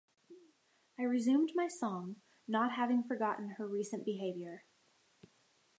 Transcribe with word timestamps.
I 0.97 1.03
resumed 1.03 1.51
my 1.53 1.67
song; 1.67 2.15
not 2.47 2.71
having 2.71 3.03
forgotten 3.03 3.49
her 3.59 3.67
recent 3.67 4.03
behaviour. 4.03 4.65